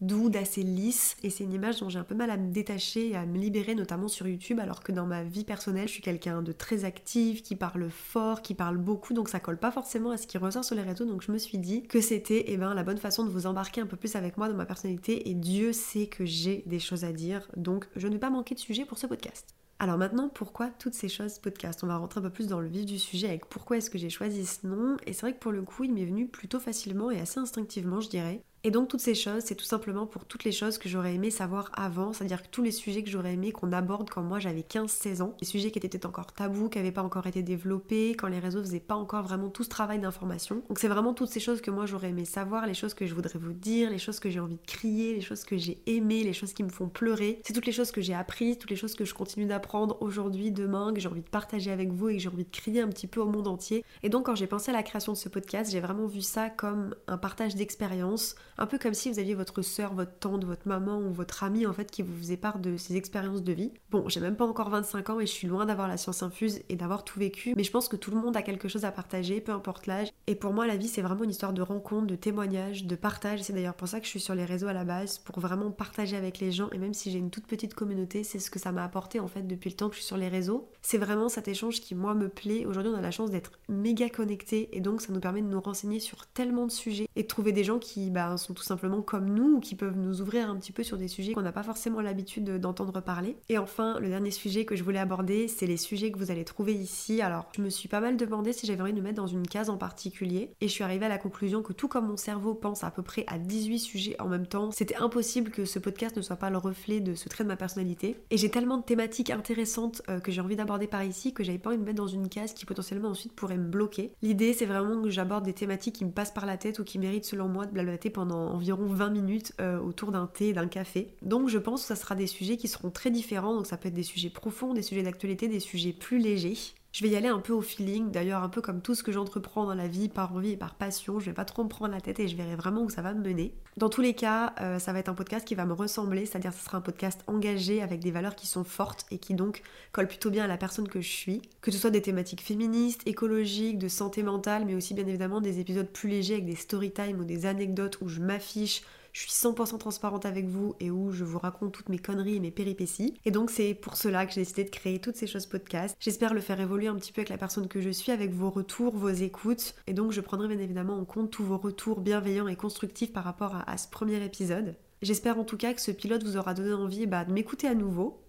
doux, 0.00 0.30
d'assez 0.30 0.62
lisse. 0.62 1.16
Et 1.22 1.30
c'est 1.30 1.44
une 1.44 1.52
image 1.52 1.80
dont 1.80 1.88
j'ai 1.88 1.98
un 1.98 2.04
peu 2.04 2.14
mal 2.14 2.30
à 2.30 2.36
me 2.36 2.50
détacher 2.50 3.10
et 3.10 3.16
à 3.16 3.26
me 3.26 3.38
libérer, 3.38 3.74
notamment 3.74 4.08
sur 4.08 4.26
YouTube, 4.26 4.60
alors 4.60 4.82
que 4.82 4.92
dans 4.92 5.06
ma 5.06 5.22
vie 5.22 5.44
personnelle, 5.44 5.88
je 5.88 5.92
suis 5.92 6.02
quelqu'un 6.02 6.42
de 6.42 6.52
très 6.52 6.84
actif, 6.84 7.42
qui 7.42 7.56
parle 7.56 7.90
fort, 7.90 8.42
qui 8.42 8.54
parle 8.54 8.78
beaucoup, 8.78 9.14
donc 9.14 9.28
ça 9.28 9.40
colle 9.40 9.58
pas 9.58 9.70
forcément 9.70 10.10
à 10.10 10.16
ce 10.16 10.26
qui 10.26 10.38
ressort 10.38 10.64
sur 10.64 10.76
les 10.76 10.82
réseaux. 10.82 11.04
Donc 11.04 11.22
je 11.22 11.32
me 11.32 11.38
suis 11.38 11.58
dit 11.58 11.82
que 11.82 12.00
c'était 12.00 12.44
eh 12.48 12.56
ben, 12.56 12.74
la 12.74 12.82
bonne 12.82 12.98
façon 12.98 13.24
de 13.24 13.30
vous 13.30 13.46
embarquer 13.46 13.80
un 13.80 13.86
peu 13.86 13.96
plus 13.96 14.16
avec 14.16 14.36
moi 14.36 14.48
dans 14.48 14.56
ma 14.56 14.66
personnalité. 14.66 15.28
Et 15.28 15.34
Dieu 15.34 15.72
sait 15.72 16.06
que 16.06 16.24
j'ai 16.24 16.62
des 16.66 16.78
choses 16.78 17.04
à 17.04 17.12
dire, 17.12 17.48
donc 17.56 17.88
je 17.96 18.08
ne 18.08 18.14
vais 18.14 18.18
pas 18.18 18.30
manquer 18.30 18.54
de 18.54 18.60
sujet 18.60 18.84
pour 18.84 18.98
ce 18.98 19.06
podcast. 19.06 19.54
Alors 19.82 19.96
maintenant, 19.96 20.28
pourquoi 20.28 20.68
toutes 20.78 20.92
ces 20.92 21.08
choses 21.08 21.38
podcast? 21.38 21.82
On 21.82 21.86
va 21.86 21.96
rentrer 21.96 22.20
un 22.20 22.24
peu 22.24 22.30
plus 22.30 22.48
dans 22.48 22.60
le 22.60 22.68
vif 22.68 22.84
du 22.84 22.98
sujet 22.98 23.28
avec 23.28 23.46
pourquoi 23.46 23.78
est-ce 23.78 23.88
que 23.88 23.96
j'ai 23.96 24.10
choisi 24.10 24.44
ce 24.44 24.66
nom. 24.66 24.98
Et 25.06 25.14
c'est 25.14 25.22
vrai 25.22 25.32
que 25.32 25.38
pour 25.38 25.52
le 25.52 25.62
coup, 25.62 25.84
il 25.84 25.94
m'est 25.94 26.04
venu 26.04 26.28
plutôt 26.28 26.60
facilement 26.60 27.10
et 27.10 27.18
assez 27.18 27.40
instinctivement, 27.40 28.00
je 28.00 28.10
dirais. 28.10 28.42
Et 28.62 28.70
donc 28.70 28.88
toutes 28.88 29.00
ces 29.00 29.14
choses, 29.14 29.42
c'est 29.46 29.54
tout 29.54 29.64
simplement 29.64 30.04
pour 30.04 30.26
toutes 30.26 30.44
les 30.44 30.52
choses 30.52 30.76
que 30.76 30.86
j'aurais 30.86 31.14
aimé 31.14 31.30
savoir 31.30 31.70
avant, 31.72 32.12
c'est-à-dire 32.12 32.42
que 32.42 32.48
tous 32.50 32.62
les 32.62 32.72
sujets 32.72 33.02
que 33.02 33.08
j'aurais 33.08 33.32
aimé 33.32 33.52
qu'on 33.52 33.72
aborde 33.72 34.10
quand 34.10 34.22
moi 34.22 34.38
j'avais 34.38 34.60
15-16 34.60 35.22
ans, 35.22 35.34
les 35.40 35.46
sujets 35.46 35.70
qui 35.70 35.78
étaient 35.78 36.04
encore 36.04 36.32
tabous, 36.34 36.68
qui 36.68 36.76
n'avaient 36.76 36.92
pas 36.92 37.02
encore 37.02 37.26
été 37.26 37.42
développés, 37.42 38.10
quand 38.10 38.28
les 38.28 38.38
réseaux 38.38 38.60
faisaient 38.60 38.78
pas 38.78 38.96
encore 38.96 39.22
vraiment 39.22 39.48
tout 39.48 39.64
ce 39.64 39.70
travail 39.70 39.98
d'information. 39.98 40.62
Donc 40.68 40.78
c'est 40.78 40.88
vraiment 40.88 41.14
toutes 41.14 41.30
ces 41.30 41.40
choses 41.40 41.62
que 41.62 41.70
moi 41.70 41.86
j'aurais 41.86 42.10
aimé 42.10 42.26
savoir, 42.26 42.66
les 42.66 42.74
choses 42.74 42.92
que 42.92 43.06
je 43.06 43.14
voudrais 43.14 43.38
vous 43.38 43.54
dire, 43.54 43.88
les 43.88 43.96
choses 43.96 44.20
que 44.20 44.28
j'ai 44.28 44.40
envie 44.40 44.56
de 44.56 44.66
crier, 44.66 45.14
les 45.14 45.22
choses 45.22 45.44
que 45.44 45.56
j'ai 45.56 45.80
aimées, 45.86 46.22
les 46.22 46.34
choses 46.34 46.52
qui 46.52 46.62
me 46.62 46.68
font 46.68 46.90
pleurer. 46.90 47.40
C'est 47.46 47.54
toutes 47.54 47.66
les 47.66 47.72
choses 47.72 47.92
que 47.92 48.02
j'ai 48.02 48.12
apprises, 48.12 48.58
toutes 48.58 48.70
les 48.70 48.76
choses 48.76 48.94
que 48.94 49.06
je 49.06 49.14
continue 49.14 49.46
d'apprendre 49.46 49.96
aujourd'hui, 50.02 50.52
demain, 50.52 50.92
que 50.92 51.00
j'ai 51.00 51.08
envie 51.08 51.22
de 51.22 51.28
partager 51.30 51.70
avec 51.70 51.92
vous 51.92 52.10
et 52.10 52.16
que 52.16 52.22
j'ai 52.22 52.28
envie 52.28 52.44
de 52.44 52.50
crier 52.50 52.82
un 52.82 52.88
petit 52.88 53.06
peu 53.06 53.20
au 53.20 53.26
monde 53.26 53.48
entier. 53.48 53.86
Et 54.02 54.10
donc 54.10 54.26
quand 54.26 54.34
j'ai 54.34 54.46
pensé 54.46 54.70
à 54.70 54.74
la 54.74 54.82
création 54.82 55.12
de 55.12 55.16
ce 55.16 55.30
podcast, 55.30 55.70
j'ai 55.70 55.80
vraiment 55.80 56.06
vu 56.06 56.20
ça 56.20 56.50
comme 56.50 56.94
un 57.06 57.16
partage 57.16 57.54
d'expérience 57.54 58.34
un 58.58 58.66
peu 58.66 58.78
comme 58.78 58.94
si 58.94 59.10
vous 59.10 59.18
aviez 59.18 59.34
votre 59.34 59.62
soeur, 59.62 59.94
votre 59.94 60.18
tante, 60.18 60.44
votre 60.44 60.68
maman 60.68 60.98
ou 60.98 61.12
votre 61.12 61.44
amie 61.44 61.66
en 61.66 61.72
fait 61.72 61.90
qui 61.90 62.02
vous 62.02 62.16
faisait 62.16 62.36
part 62.36 62.58
de 62.58 62.76
ses 62.76 62.96
expériences 62.96 63.42
de 63.42 63.52
vie. 63.52 63.72
Bon, 63.90 64.08
j'ai 64.08 64.20
même 64.20 64.36
pas 64.36 64.46
encore 64.46 64.70
25 64.70 65.10
ans 65.10 65.20
et 65.20 65.26
je 65.26 65.32
suis 65.32 65.48
loin 65.48 65.66
d'avoir 65.66 65.88
la 65.88 65.96
science 65.96 66.22
infuse 66.22 66.60
et 66.68 66.76
d'avoir 66.76 67.04
tout 67.04 67.18
vécu, 67.18 67.54
mais 67.56 67.64
je 67.64 67.70
pense 67.70 67.88
que 67.88 67.96
tout 67.96 68.10
le 68.10 68.16
monde 68.18 68.36
a 68.36 68.42
quelque 68.42 68.68
chose 68.68 68.84
à 68.84 68.92
partager, 68.92 69.40
peu 69.40 69.52
importe 69.52 69.86
l'âge. 69.86 70.08
Et 70.26 70.34
pour 70.34 70.52
moi, 70.52 70.66
la 70.66 70.76
vie 70.76 70.88
c'est 70.88 71.02
vraiment 71.02 71.24
une 71.24 71.30
histoire 71.30 71.52
de 71.52 71.62
rencontre, 71.62 72.06
de 72.06 72.16
témoignage, 72.16 72.84
de 72.84 72.96
partage. 72.96 73.42
C'est 73.42 73.52
d'ailleurs 73.52 73.74
pour 73.74 73.88
ça 73.88 74.00
que 74.00 74.06
je 74.06 74.10
suis 74.10 74.20
sur 74.20 74.34
les 74.34 74.44
réseaux 74.44 74.68
à 74.68 74.72
la 74.72 74.84
base, 74.84 75.18
pour 75.18 75.40
vraiment 75.40 75.70
partager 75.70 76.16
avec 76.16 76.38
les 76.38 76.52
gens. 76.52 76.68
Et 76.72 76.78
même 76.78 76.94
si 76.94 77.10
j'ai 77.10 77.18
une 77.18 77.30
toute 77.30 77.46
petite 77.46 77.74
communauté, 77.74 78.24
c'est 78.24 78.38
ce 78.38 78.50
que 78.50 78.58
ça 78.58 78.72
m'a 78.72 78.84
apporté 78.84 79.20
en 79.20 79.28
fait 79.28 79.46
depuis 79.46 79.70
le 79.70 79.76
temps 79.76 79.88
que 79.88 79.94
je 79.94 80.00
suis 80.00 80.06
sur 80.06 80.16
les 80.16 80.28
réseaux. 80.28 80.68
C'est 80.82 80.98
vraiment 80.98 81.28
cet 81.28 81.48
échange 81.48 81.80
qui 81.80 81.94
moi 81.94 82.14
me 82.14 82.28
plaît. 82.28 82.66
Aujourd'hui, 82.66 82.92
on 82.94 82.98
a 82.98 83.00
la 83.00 83.10
chance 83.10 83.30
d'être 83.30 83.52
méga 83.68 84.08
connectés 84.08 84.68
et 84.72 84.80
donc 84.80 85.00
ça 85.00 85.12
nous 85.12 85.20
permet 85.20 85.42
de 85.42 85.46
nous 85.46 85.60
renseigner 85.60 86.00
sur 86.00 86.26
tellement 86.26 86.66
de 86.66 86.72
sujets 86.72 87.08
et 87.16 87.22
de 87.22 87.28
trouver 87.28 87.52
des 87.52 87.64
gens 87.64 87.78
qui 87.78 88.10
bah, 88.10 88.36
sont 88.40 88.54
tout 88.54 88.62
simplement 88.62 89.02
comme 89.02 89.28
nous 89.28 89.56
ou 89.56 89.60
qui 89.60 89.74
peuvent 89.74 89.96
nous 89.96 90.20
ouvrir 90.20 90.50
un 90.50 90.56
petit 90.56 90.72
peu 90.72 90.82
sur 90.82 90.96
des 90.96 91.08
sujets 91.08 91.32
qu'on 91.32 91.42
n'a 91.42 91.52
pas 91.52 91.62
forcément 91.62 92.00
l'habitude 92.00 92.58
d'entendre 92.58 93.00
parler. 93.00 93.36
Et 93.48 93.58
enfin, 93.58 93.98
le 94.00 94.08
dernier 94.08 94.30
sujet 94.30 94.64
que 94.64 94.76
je 94.76 94.82
voulais 94.82 94.98
aborder, 94.98 95.48
c'est 95.48 95.66
les 95.66 95.76
sujets 95.76 96.10
que 96.10 96.18
vous 96.18 96.30
allez 96.30 96.44
trouver 96.44 96.74
ici. 96.74 97.22
Alors, 97.22 97.46
je 97.56 97.62
me 97.62 97.70
suis 97.70 97.88
pas 97.88 98.00
mal 98.00 98.16
demandé 98.16 98.52
si 98.52 98.66
j'avais 98.66 98.82
envie 98.82 98.92
de 98.92 98.98
me 98.98 99.04
mettre 99.04 99.16
dans 99.22 99.26
une 99.26 99.46
case 99.46 99.70
en 99.70 99.76
particulier 99.76 100.50
et 100.60 100.68
je 100.68 100.72
suis 100.72 100.84
arrivée 100.84 101.06
à 101.06 101.08
la 101.08 101.18
conclusion 101.18 101.62
que 101.62 101.72
tout 101.72 101.88
comme 101.88 102.08
mon 102.08 102.16
cerveau 102.16 102.54
pense 102.54 102.84
à 102.84 102.90
peu 102.90 103.02
près 103.02 103.24
à 103.26 103.38
18 103.38 103.78
sujets 103.78 104.20
en 104.20 104.28
même 104.28 104.46
temps, 104.46 104.70
c'était 104.70 104.96
impossible 104.96 105.50
que 105.50 105.64
ce 105.64 105.78
podcast 105.78 106.16
ne 106.16 106.22
soit 106.22 106.36
pas 106.36 106.50
le 106.50 106.58
reflet 106.58 107.00
de 107.00 107.14
ce 107.14 107.28
trait 107.28 107.44
de 107.44 107.48
ma 107.48 107.56
personnalité. 107.56 108.16
Et 108.30 108.36
j'ai 108.36 108.50
tellement 108.50 108.78
de 108.78 108.82
thématiques 108.82 109.30
intéressantes 109.30 110.02
euh, 110.08 110.20
que 110.20 110.32
j'ai 110.32 110.40
envie 110.40 110.56
d'aborder 110.56 110.86
par 110.86 111.04
ici 111.04 111.32
que 111.32 111.44
j'avais 111.44 111.58
pas 111.58 111.70
envie 111.70 111.78
de 111.78 111.82
me 111.82 111.86
mettre 111.86 112.02
dans 112.02 112.06
une 112.06 112.28
case 112.28 112.54
qui 112.54 112.64
potentiellement 112.64 113.10
ensuite 113.10 113.32
pourrait 113.32 113.58
me 113.58 113.68
bloquer. 113.68 114.12
L'idée, 114.22 114.52
c'est 114.52 114.66
vraiment 114.66 115.02
que 115.02 115.10
j'aborde 115.10 115.44
des 115.44 115.52
thématiques 115.52 115.96
qui 115.96 116.04
me 116.04 116.10
passent 116.10 116.32
par 116.32 116.46
la 116.46 116.56
tête 116.56 116.78
ou 116.78 116.84
qui 116.84 116.98
méritent 116.98 117.24
selon 117.24 117.48
moi 117.48 117.66
de 117.66 117.72
blablater 117.72 118.10
pendant 118.10 118.29
environ 118.34 118.86
20 118.86 119.10
minutes 119.10 119.52
euh, 119.60 119.78
autour 119.78 120.12
d'un 120.12 120.26
thé, 120.26 120.52
d'un 120.52 120.68
café. 120.68 121.14
Donc 121.22 121.48
je 121.48 121.58
pense 121.58 121.82
que 121.82 121.88
ça 121.88 121.96
sera 121.96 122.14
des 122.14 122.26
sujets 122.26 122.56
qui 122.56 122.68
seront 122.68 122.90
très 122.90 123.10
différents, 123.10 123.54
donc 123.54 123.66
ça 123.66 123.76
peut 123.76 123.88
être 123.88 123.94
des 123.94 124.02
sujets 124.02 124.30
profonds, 124.30 124.74
des 124.74 124.82
sujets 124.82 125.02
d'actualité, 125.02 125.48
des 125.48 125.60
sujets 125.60 125.92
plus 125.92 126.18
légers. 126.18 126.56
Je 126.92 127.04
vais 127.04 127.10
y 127.10 127.16
aller 127.16 127.28
un 127.28 127.38
peu 127.38 127.52
au 127.52 127.60
feeling, 127.60 128.10
d'ailleurs 128.10 128.42
un 128.42 128.48
peu 128.48 128.60
comme 128.60 128.82
tout 128.82 128.96
ce 128.96 129.04
que 129.04 129.12
j'entreprends 129.12 129.64
dans 129.64 129.74
la 129.74 129.86
vie, 129.86 130.08
par 130.08 130.34
envie 130.34 130.52
et 130.52 130.56
par 130.56 130.74
passion, 130.74 131.20
je 131.20 131.26
vais 131.26 131.32
pas 131.32 131.44
trop 131.44 131.62
me 131.62 131.68
prendre 131.68 131.92
la 131.94 132.00
tête 132.00 132.18
et 132.18 132.26
je 132.26 132.36
verrai 132.36 132.56
vraiment 132.56 132.82
où 132.82 132.90
ça 132.90 133.00
va 133.00 133.14
me 133.14 133.22
mener. 133.22 133.54
Dans 133.76 133.88
tous 133.88 134.00
les 134.00 134.12
cas, 134.12 134.54
euh, 134.60 134.80
ça 134.80 134.92
va 134.92 134.98
être 134.98 135.08
un 135.08 135.14
podcast 135.14 135.46
qui 135.46 135.54
va 135.54 135.66
me 135.66 135.72
ressembler, 135.72 136.26
c'est-à-dire 136.26 136.52
ce 136.52 136.64
sera 136.64 136.78
un 136.78 136.80
podcast 136.80 137.22
engagé 137.28 137.80
avec 137.80 138.00
des 138.00 138.10
valeurs 138.10 138.34
qui 138.34 138.48
sont 138.48 138.64
fortes 138.64 139.06
et 139.12 139.18
qui 139.18 139.34
donc 139.34 139.62
collent 139.92 140.08
plutôt 140.08 140.30
bien 140.30 140.44
à 140.44 140.48
la 140.48 140.56
personne 140.56 140.88
que 140.88 141.00
je 141.00 141.08
suis. 141.08 141.42
Que 141.60 141.70
ce 141.70 141.78
soit 141.78 141.90
des 141.90 142.02
thématiques 142.02 142.42
féministes, 142.42 143.02
écologiques, 143.06 143.78
de 143.78 143.88
santé 143.88 144.24
mentale, 144.24 144.64
mais 144.66 144.74
aussi 144.74 144.92
bien 144.92 145.06
évidemment 145.06 145.40
des 145.40 145.60
épisodes 145.60 145.88
plus 145.88 146.08
légers 146.08 146.34
avec 146.34 146.46
des 146.46 146.56
story 146.56 146.90
time 146.90 147.20
ou 147.20 147.24
des 147.24 147.46
anecdotes 147.46 147.98
où 148.00 148.08
je 148.08 148.18
m'affiche 148.18 148.82
je 149.12 149.20
suis 149.20 149.30
100% 149.30 149.78
transparente 149.78 150.26
avec 150.26 150.46
vous 150.46 150.74
et 150.80 150.90
où 150.90 151.12
je 151.12 151.24
vous 151.24 151.38
raconte 151.38 151.72
toutes 151.72 151.88
mes 151.88 151.98
conneries 151.98 152.36
et 152.36 152.40
mes 152.40 152.50
péripéties. 152.50 153.14
Et 153.24 153.30
donc 153.30 153.50
c'est 153.50 153.74
pour 153.74 153.96
cela 153.96 154.26
que 154.26 154.32
j'ai 154.32 154.42
décidé 154.42 154.64
de 154.64 154.70
créer 154.70 155.00
toutes 155.00 155.16
ces 155.16 155.26
choses 155.26 155.46
podcast. 155.46 155.96
J'espère 156.00 156.34
le 156.34 156.40
faire 156.40 156.60
évoluer 156.60 156.88
un 156.88 156.96
petit 156.96 157.12
peu 157.12 157.20
avec 157.20 157.28
la 157.28 157.38
personne 157.38 157.68
que 157.68 157.80
je 157.80 157.90
suis, 157.90 158.12
avec 158.12 158.32
vos 158.32 158.50
retours, 158.50 158.96
vos 158.96 159.08
écoutes. 159.08 159.74
Et 159.86 159.92
donc 159.92 160.12
je 160.12 160.20
prendrai 160.20 160.48
bien 160.48 160.58
évidemment 160.58 160.98
en 160.98 161.04
compte 161.04 161.30
tous 161.30 161.44
vos 161.44 161.58
retours 161.58 162.00
bienveillants 162.00 162.48
et 162.48 162.56
constructifs 162.56 163.12
par 163.12 163.24
rapport 163.24 163.56
à, 163.66 163.76
ce 163.76 163.88
premier 163.88 164.24
épisode. 164.24 164.76
J'espère 165.02 165.38
en 165.38 165.44
tout 165.44 165.56
cas 165.56 165.72
que 165.72 165.80
ce 165.80 165.90
pilote 165.90 166.24
vous 166.24 166.36
aura 166.36 166.54
donné 166.54 166.72
envie 166.72 167.06
bah, 167.06 167.24
de 167.24 167.32
m'écouter 167.32 167.66
à 167.66 167.74
nouveau, 167.74 168.22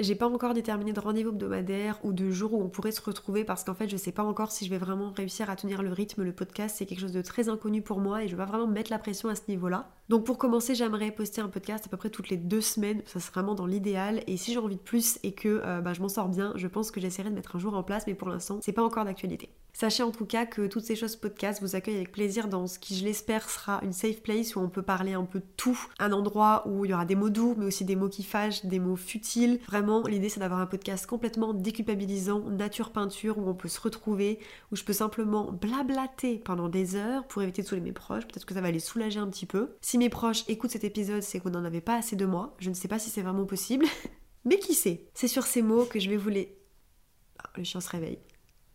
j'ai 0.00 0.14
pas 0.14 0.28
encore 0.28 0.54
déterminé 0.54 0.92
de 0.92 1.00
rendez-vous 1.00 1.30
hebdomadaire 1.30 1.98
ou 2.04 2.12
de 2.12 2.30
jour 2.30 2.54
où 2.54 2.62
on 2.62 2.68
pourrait 2.68 2.92
se 2.92 3.00
retrouver 3.00 3.42
parce 3.42 3.64
qu'en 3.64 3.74
fait 3.74 3.88
je 3.88 3.96
sais 3.96 4.12
pas 4.12 4.22
encore 4.22 4.52
si 4.52 4.64
je 4.64 4.70
vais 4.70 4.78
vraiment 4.78 5.10
réussir 5.10 5.50
à 5.50 5.56
tenir 5.56 5.82
le 5.82 5.92
rythme. 5.92 6.22
Le 6.22 6.32
podcast 6.32 6.76
c'est 6.78 6.86
quelque 6.86 7.00
chose 7.00 7.12
de 7.12 7.20
très 7.20 7.48
inconnu 7.48 7.82
pour 7.82 7.98
moi 7.98 8.22
et 8.22 8.28
je 8.28 8.36
vais 8.36 8.44
pas 8.44 8.48
vraiment 8.48 8.68
mettre 8.68 8.92
la 8.92 9.00
pression 9.00 9.28
à 9.28 9.34
ce 9.34 9.42
niveau-là. 9.48 9.90
Donc 10.08 10.24
pour 10.24 10.38
commencer 10.38 10.74
j'aimerais 10.74 11.10
poster 11.10 11.42
un 11.42 11.48
podcast 11.48 11.84
à 11.86 11.88
peu 11.90 11.96
près 11.96 12.08
toutes 12.08 12.30
les 12.30 12.38
deux 12.38 12.62
semaines, 12.62 13.02
ça 13.04 13.20
serait 13.20 13.32
vraiment 13.34 13.54
dans 13.54 13.66
l'idéal. 13.66 14.22
Et 14.26 14.36
si 14.36 14.52
j'ai 14.52 14.58
envie 14.58 14.76
de 14.76 14.80
plus 14.80 15.18
et 15.22 15.32
que 15.32 15.60
euh, 15.64 15.80
bah, 15.80 15.92
je 15.92 16.00
m'en 16.00 16.08
sors 16.08 16.28
bien, 16.28 16.52
je 16.56 16.66
pense 16.66 16.90
que 16.90 17.00
j'essaierai 17.00 17.28
de 17.28 17.34
mettre 17.34 17.56
un 17.56 17.58
jour 17.58 17.74
en 17.74 17.82
place 17.82 18.06
mais 18.06 18.14
pour 18.14 18.28
l'instant 18.28 18.58
c'est 18.62 18.72
pas 18.72 18.82
encore 18.82 19.04
d'actualité. 19.04 19.50
Sachez 19.80 20.02
en 20.02 20.10
tout 20.10 20.26
cas 20.26 20.44
que 20.44 20.66
toutes 20.66 20.82
ces 20.82 20.96
choses 20.96 21.14
podcast 21.14 21.62
vous 21.62 21.76
accueillent 21.76 21.98
avec 21.98 22.10
plaisir 22.10 22.48
dans 22.48 22.66
ce 22.66 22.80
qui, 22.80 22.96
je 22.96 23.04
l'espère, 23.04 23.48
sera 23.48 23.78
une 23.84 23.92
safe 23.92 24.22
place 24.22 24.56
où 24.56 24.58
on 24.58 24.68
peut 24.68 24.82
parler 24.82 25.12
un 25.12 25.22
peu 25.22 25.38
de 25.38 25.44
tout. 25.56 25.78
Un 26.00 26.10
endroit 26.10 26.66
où 26.66 26.84
il 26.84 26.90
y 26.90 26.94
aura 26.94 27.04
des 27.04 27.14
mots 27.14 27.30
doux, 27.30 27.54
mais 27.56 27.66
aussi 27.66 27.84
des 27.84 27.94
mots 27.94 28.08
qui 28.08 28.24
fâchent, 28.24 28.64
des 28.64 28.80
mots 28.80 28.96
futiles. 28.96 29.60
Vraiment, 29.68 30.02
l'idée 30.02 30.30
c'est 30.30 30.40
d'avoir 30.40 30.58
un 30.58 30.66
podcast 30.66 31.06
complètement 31.06 31.54
déculpabilisant, 31.54 32.50
nature 32.50 32.90
peinture, 32.90 33.38
où 33.38 33.48
on 33.48 33.54
peut 33.54 33.68
se 33.68 33.80
retrouver, 33.80 34.40
où 34.72 34.76
je 34.76 34.82
peux 34.82 34.92
simplement 34.92 35.52
blablater 35.52 36.40
pendant 36.44 36.68
des 36.68 36.96
heures 36.96 37.24
pour 37.28 37.42
éviter 37.42 37.62
de 37.62 37.68
saouler 37.68 37.82
mes 37.82 37.92
proches. 37.92 38.26
Peut-être 38.26 38.46
que 38.46 38.54
ça 38.54 38.60
va 38.60 38.72
les 38.72 38.80
soulager 38.80 39.20
un 39.20 39.28
petit 39.28 39.46
peu. 39.46 39.76
Mes 39.98 40.08
proches 40.08 40.44
écoutent 40.48 40.70
cet 40.70 40.84
épisode, 40.84 41.22
c'est 41.22 41.40
qu'on 41.40 41.50
n'en 41.50 41.64
avait 41.64 41.80
pas 41.80 41.96
assez 41.96 42.16
de 42.16 42.26
moi. 42.26 42.56
Je 42.58 42.70
ne 42.70 42.74
sais 42.74 42.88
pas 42.88 42.98
si 42.98 43.10
c'est 43.10 43.22
vraiment 43.22 43.46
possible. 43.46 43.86
mais 44.44 44.58
qui 44.58 44.74
sait? 44.74 45.08
C'est 45.14 45.28
sur 45.28 45.44
ces 45.44 45.62
mots 45.62 45.84
que 45.84 46.00
je 46.00 46.08
vais 46.08 46.16
vous 46.16 46.30
les... 46.30 46.56
Ah, 47.38 47.50
le 47.56 47.64
chien 47.64 47.80
se 47.80 47.90
réveille 47.90 48.18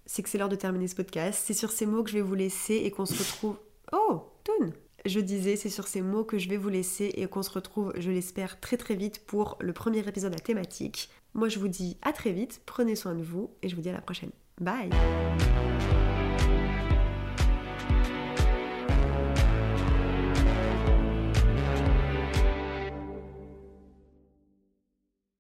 c'est 0.05 0.23
que 0.23 0.29
c'est 0.29 0.37
l'heure 0.37 0.49
de 0.49 0.55
terminer 0.55 0.87
ce 0.87 0.95
podcast. 0.95 1.41
C'est 1.45 1.53
sur 1.53 1.71
ces 1.71 1.85
mots 1.85 2.03
que 2.03 2.09
je 2.09 2.15
vais 2.15 2.21
vous 2.21 2.35
laisser 2.35 2.75
et 2.75 2.91
qu'on 2.91 3.05
se 3.05 3.17
retrouve. 3.17 3.57
Oh, 3.91 4.23
Toon 4.43 4.71
Je 5.05 5.19
disais, 5.19 5.55
c'est 5.55 5.69
sur 5.69 5.87
ces 5.87 6.01
mots 6.01 6.23
que 6.23 6.39
je 6.39 6.49
vais 6.49 6.57
vous 6.57 6.69
laisser 6.69 7.11
et 7.15 7.27
qu'on 7.27 7.43
se 7.43 7.51
retrouve, 7.51 7.93
je 7.97 8.09
l'espère, 8.09 8.59
très 8.59 8.77
très 8.77 8.95
vite 8.95 9.23
pour 9.27 9.57
le 9.59 9.71
premier 9.71 9.99
épisode 9.99 10.33
à 10.33 10.39
thématique. 10.39 11.09
Moi, 11.35 11.47
je 11.47 11.59
vous 11.59 11.67
dis 11.67 11.97
à 12.01 12.11
très 12.11 12.31
vite, 12.31 12.61
prenez 12.65 12.95
soin 12.95 13.13
de 13.13 13.21
vous 13.21 13.51
et 13.61 13.69
je 13.69 13.75
vous 13.75 13.81
dis 13.81 13.89
à 13.89 13.93
la 13.93 14.01
prochaine. 14.01 14.31
Bye 14.59 14.89